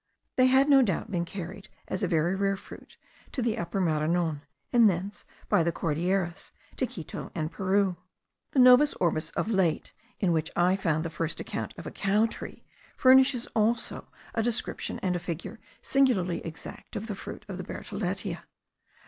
[0.35, 2.97] They had no doubt been carried, as a very rare fruit,
[3.33, 4.41] to the Upper Maranon,
[4.73, 7.97] and thence, by the Cordilleras, to Quito and Peru.
[8.53, 12.25] The Novus Orbis of Laet, in which I found the first account of the cow
[12.25, 12.65] tree,
[12.97, 18.45] furnishes also a description and a figure singularly exact of the fruit of the bertholletia.